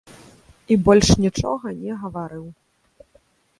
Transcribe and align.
І 0.75 0.77
больш 0.87 1.07
нічога 1.27 1.75
не 1.83 1.93
гаварыў. 2.07 2.43